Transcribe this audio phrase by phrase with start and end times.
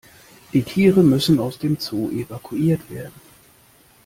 [0.51, 3.13] Die Tiere müssen aus dem Zoo evakuiert werden.